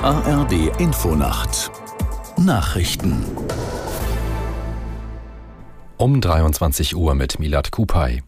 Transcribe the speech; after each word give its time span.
ARD 0.00 0.78
Infonacht 0.78 1.70
Nachrichten 2.36 3.24
um 5.96 6.20
23 6.20 6.96
Uhr 6.96 7.14
mit 7.14 7.38
Milad 7.38 7.70
Kupay. 7.70 8.22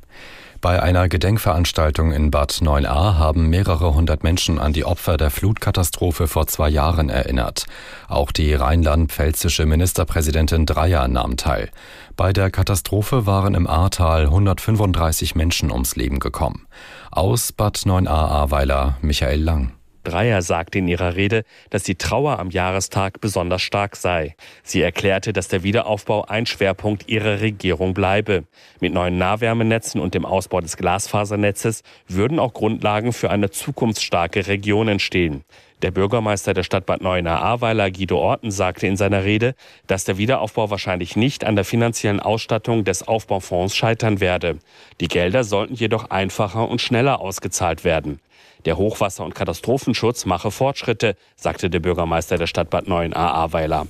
Bei 0.61 0.83
einer 0.83 1.09
Gedenkveranstaltung 1.09 2.13
in 2.13 2.31
Bad 2.31 2.53
9a 2.53 3.19
haben 3.19 3.49
mehrere 3.49 3.95
hundert 3.95 4.23
Menschen 4.23 4.59
an 4.59 4.73
die 4.73 4.85
Opfer 4.85 5.17
der 5.17 5.31
Flutkatastrophe 5.31 6.29
vor 6.29 6.47
zwei 6.47 6.69
Jahren 6.69 7.09
erinnert. 7.09 7.67
Auch 8.09 8.33
die 8.33 8.55
rheinland-pfälzische 8.55 9.67
Ministerpräsidentin 9.67 10.67
Dreyer 10.67 11.09
nahm 11.09 11.37
teil. 11.37 11.71
Bei 12.17 12.33
der 12.33 12.51
Katastrophe 12.51 13.27
waren 13.27 13.55
im 13.55 13.67
Ahrtal 13.67 14.25
135 14.27 15.35
Menschen 15.35 15.71
ums 15.71 15.97
Leben 15.97 16.19
gekommen. 16.19 16.67
Aus 17.11 17.53
Bad 17.53 17.79
9a 17.79 18.09
Ahrweiler 18.09 18.97
Michael 19.03 19.43
Lang. 19.43 19.73
Dreyer 20.07 20.41
sagte 20.41 20.79
in 20.79 20.87
ihrer 20.87 21.17
Rede, 21.17 21.45
dass 21.71 21.83
die 21.83 21.97
Trauer 21.97 22.39
am 22.39 22.51
Jahrestag 22.51 23.21
besonders 23.21 23.63
stark 23.63 23.97
sei. 23.97 24.37
Sie 24.63 24.81
erklärte, 24.81 25.33
dass 25.33 25.49
der 25.49 25.65
Wiederaufbau 25.65 26.25
ein 26.27 26.47
Schwerpunkt 26.47 27.09
ihrer 27.09 27.41
Regierung 27.41 27.93
bleibe. 27.93 28.45
Mit 28.81 28.95
neuen 28.95 29.19
Nahwärmenetzen 29.19 30.01
und 30.01 30.15
dem 30.15 30.25
Ausbau 30.25 30.61
des 30.61 30.77
Glasfasernetzes 30.77 31.83
würden 32.07 32.39
auch 32.39 32.53
Grundlagen 32.53 33.13
für 33.13 33.31
eine 33.31 33.51
zukunftsstarke 33.51 34.47
Region 34.47 34.87
entstehen. 34.87 35.45
Der 35.83 35.91
Bürgermeister 35.91 36.55
der 36.55 36.63
Stadt 36.63 36.87
Bad 36.87 37.03
Neuenahr-Ahrweiler, 37.03 37.91
Guido 37.91 38.19
Orten, 38.19 38.51
sagte 38.51 38.87
in 38.87 38.97
seiner 38.97 39.25
Rede, 39.25 39.55
dass 39.87 40.05
der 40.05 40.17
Wiederaufbau 40.17 40.71
wahrscheinlich 40.71 41.17
nicht 41.17 41.45
an 41.45 41.55
der 41.55 41.67
finanziellen 41.67 42.21
Ausstattung 42.21 42.85
des 42.85 43.07
Aufbaufonds 43.07 43.77
scheitern 43.77 44.21
werde. 44.21 44.59
Die 45.01 45.09
Gelder 45.09 45.45
sollten 45.45 45.75
jedoch 45.75 46.11
einfacher 46.11 46.67
und 46.67 46.81
schneller 46.81 47.21
ausgezahlt 47.21 47.85
werden. 47.85 48.21
Der 48.65 48.79
Hochwasser- 48.79 49.25
und 49.25 49.35
Katastrophenschutz 49.35 50.25
mache 50.25 50.51
Fortschritte, 50.51 51.15
sagte 51.37 51.69
der 51.69 51.81
Bürgermeister 51.81 52.39
der 52.39 52.47
Stadt 52.47 52.71
Bad 52.71 52.89
Neuenahr-Ahrweiler. 52.89 53.87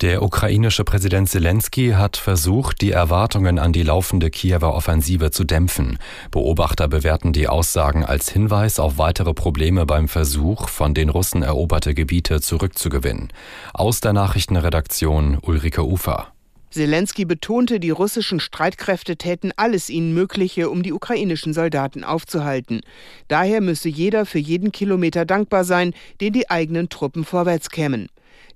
Der 0.00 0.22
ukrainische 0.22 0.84
Präsident 0.84 1.28
Zelensky 1.28 1.90
hat 1.90 2.16
versucht, 2.16 2.82
die 2.82 2.92
Erwartungen 2.92 3.58
an 3.58 3.72
die 3.72 3.82
laufende 3.82 4.30
Kiewer 4.30 4.72
Offensive 4.72 5.32
zu 5.32 5.42
dämpfen. 5.42 5.98
Beobachter 6.30 6.86
bewerten 6.86 7.32
die 7.32 7.48
Aussagen 7.48 8.04
als 8.04 8.30
Hinweis 8.30 8.78
auf 8.78 8.98
weitere 8.98 9.34
Probleme 9.34 9.86
beim 9.86 10.06
Versuch, 10.06 10.68
von 10.68 10.94
den 10.94 11.08
Russen 11.08 11.42
eroberte 11.42 11.94
Gebiete 11.94 12.40
zurückzugewinnen. 12.40 13.32
Aus 13.74 14.00
der 14.00 14.12
Nachrichtenredaktion 14.12 15.38
Ulrike 15.42 15.84
Ufer. 15.84 16.28
Zelensky 16.70 17.24
betonte, 17.24 17.80
die 17.80 17.90
russischen 17.90 18.38
Streitkräfte 18.38 19.16
täten 19.16 19.52
alles 19.56 19.90
ihnen 19.90 20.14
Mögliche, 20.14 20.70
um 20.70 20.84
die 20.84 20.92
ukrainischen 20.92 21.52
Soldaten 21.54 22.04
aufzuhalten. 22.04 22.82
Daher 23.26 23.60
müsse 23.60 23.88
jeder 23.88 24.26
für 24.26 24.38
jeden 24.38 24.70
Kilometer 24.70 25.24
dankbar 25.24 25.64
sein, 25.64 25.92
den 26.20 26.34
die 26.34 26.50
eigenen 26.50 26.88
Truppen 26.88 27.24
vorwärts 27.24 27.70
kämen. 27.70 28.08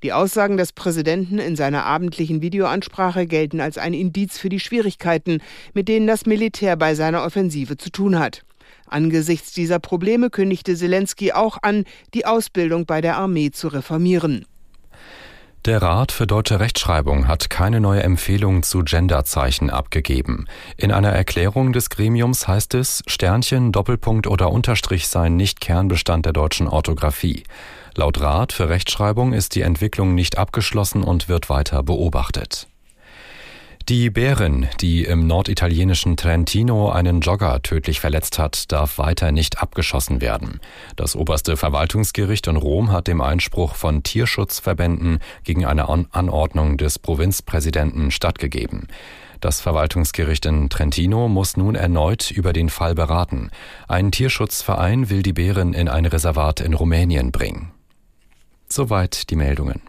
Die 0.02 0.12
Aussagen 0.12 0.56
des 0.56 0.72
Präsidenten 0.72 1.38
in 1.38 1.54
seiner 1.54 1.84
abendlichen 1.84 2.42
Videoansprache 2.42 3.26
gelten 3.26 3.60
als 3.60 3.78
ein 3.78 3.94
Indiz 3.94 4.36
für 4.36 4.48
die 4.48 4.58
Schwierigkeiten, 4.58 5.40
mit 5.74 5.86
denen 5.86 6.08
das 6.08 6.26
Militär 6.26 6.76
bei 6.76 6.96
seiner 6.96 7.22
Offensive 7.24 7.76
zu 7.76 7.90
tun 7.90 8.18
hat. 8.18 8.42
Angesichts 8.86 9.52
dieser 9.52 9.78
Probleme 9.78 10.28
kündigte 10.28 10.74
Zelensky 10.74 11.32
auch 11.32 11.58
an, 11.62 11.84
die 12.14 12.26
Ausbildung 12.26 12.84
bei 12.84 13.00
der 13.00 13.16
Armee 13.16 13.52
zu 13.52 13.68
reformieren. 13.68 14.44
Der 15.64 15.80
Rat 15.80 16.10
für 16.10 16.26
deutsche 16.26 16.58
Rechtschreibung 16.58 17.28
hat 17.28 17.48
keine 17.48 17.80
neue 17.80 18.02
Empfehlung 18.02 18.64
zu 18.64 18.82
Genderzeichen 18.82 19.70
abgegeben. 19.70 20.46
In 20.76 20.90
einer 20.90 21.10
Erklärung 21.10 21.72
des 21.72 21.88
Gremiums 21.88 22.48
heißt 22.48 22.74
es, 22.74 23.04
Sternchen, 23.06 23.70
Doppelpunkt 23.70 24.26
oder 24.26 24.50
Unterstrich 24.50 25.06
seien 25.06 25.36
nicht 25.36 25.60
Kernbestand 25.60 26.26
der 26.26 26.32
deutschen 26.32 26.66
Orthographie. 26.66 27.44
Laut 27.94 28.20
Rat 28.20 28.52
für 28.52 28.70
Rechtschreibung 28.70 29.32
ist 29.32 29.54
die 29.54 29.60
Entwicklung 29.60 30.16
nicht 30.16 30.36
abgeschlossen 30.36 31.04
und 31.04 31.28
wird 31.28 31.48
weiter 31.48 31.84
beobachtet. 31.84 32.66
Die 33.88 34.10
Bärin, 34.10 34.68
die 34.80 35.02
im 35.02 35.26
norditalienischen 35.26 36.16
Trentino 36.16 36.90
einen 36.90 37.20
Jogger 37.20 37.62
tödlich 37.62 37.98
verletzt 37.98 38.38
hat, 38.38 38.70
darf 38.70 38.98
weiter 38.98 39.32
nicht 39.32 39.60
abgeschossen 39.60 40.20
werden. 40.20 40.60
Das 40.94 41.16
oberste 41.16 41.56
Verwaltungsgericht 41.56 42.46
in 42.46 42.56
Rom 42.56 42.92
hat 42.92 43.08
dem 43.08 43.20
Einspruch 43.20 43.74
von 43.74 44.04
Tierschutzverbänden 44.04 45.18
gegen 45.42 45.66
eine 45.66 45.88
Anordnung 45.88 46.76
des 46.76 47.00
Provinzpräsidenten 47.00 48.12
stattgegeben. 48.12 48.86
Das 49.40 49.60
Verwaltungsgericht 49.60 50.46
in 50.46 50.70
Trentino 50.70 51.26
muss 51.26 51.56
nun 51.56 51.74
erneut 51.74 52.30
über 52.30 52.52
den 52.52 52.68
Fall 52.68 52.94
beraten. 52.94 53.50
Ein 53.88 54.12
Tierschutzverein 54.12 55.10
will 55.10 55.24
die 55.24 55.32
Bären 55.32 55.74
in 55.74 55.88
ein 55.88 56.06
Reservat 56.06 56.60
in 56.60 56.74
Rumänien 56.74 57.32
bringen. 57.32 57.72
Soweit 58.68 59.28
die 59.30 59.36
Meldungen. 59.36 59.82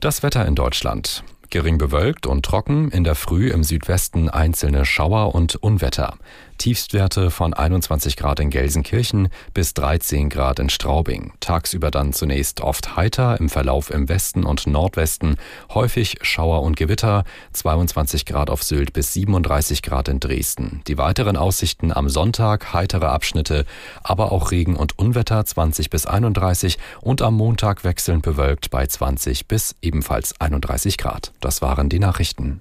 Das 0.00 0.22
Wetter 0.22 0.44
in 0.44 0.54
Deutschland. 0.54 1.24
Gering 1.50 1.78
bewölkt 1.78 2.26
und 2.26 2.44
trocken, 2.44 2.90
in 2.90 3.04
der 3.04 3.14
Früh 3.14 3.50
im 3.50 3.64
Südwesten 3.64 4.28
einzelne 4.28 4.84
Schauer 4.84 5.34
und 5.34 5.56
Unwetter. 5.56 6.18
Tiefstwerte 6.58 7.30
von 7.30 7.54
21 7.54 8.16
Grad 8.16 8.40
in 8.40 8.50
Gelsenkirchen 8.50 9.28
bis 9.54 9.74
13 9.74 10.28
Grad 10.28 10.58
in 10.58 10.68
Straubing. 10.68 11.32
Tagsüber 11.40 11.90
dann 11.90 12.12
zunächst 12.12 12.60
oft 12.60 12.96
heiter, 12.96 13.38
im 13.40 13.48
Verlauf 13.48 13.90
im 13.90 14.08
Westen 14.08 14.44
und 14.44 14.66
Nordwesten 14.66 15.36
häufig 15.72 16.18
Schauer 16.22 16.62
und 16.62 16.76
Gewitter, 16.76 17.24
22 17.52 18.26
Grad 18.26 18.50
auf 18.50 18.62
Sylt 18.62 18.92
bis 18.92 19.12
37 19.14 19.82
Grad 19.82 20.08
in 20.08 20.20
Dresden. 20.20 20.82
Die 20.88 20.98
weiteren 20.98 21.36
Aussichten 21.36 21.92
am 21.92 22.08
Sonntag 22.08 22.72
heitere 22.74 23.06
Abschnitte, 23.06 23.64
aber 24.02 24.32
auch 24.32 24.50
Regen 24.50 24.76
und 24.76 24.98
Unwetter 24.98 25.44
20 25.44 25.88
bis 25.90 26.06
31 26.06 26.78
und 27.00 27.22
am 27.22 27.34
Montag 27.34 27.84
wechselnd 27.84 28.22
bewölkt 28.22 28.70
bei 28.70 28.86
20 28.86 29.46
bis 29.46 29.76
ebenfalls 29.80 30.38
31 30.40 30.98
Grad. 30.98 31.32
Das 31.40 31.62
waren 31.62 31.88
die 31.88 32.00
Nachrichten. 32.00 32.60